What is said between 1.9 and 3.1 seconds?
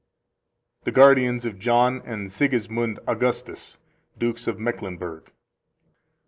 and Sigismund